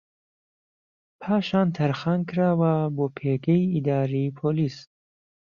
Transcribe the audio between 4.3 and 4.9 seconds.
پۆلیس